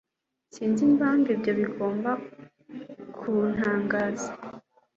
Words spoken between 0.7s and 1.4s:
impamvu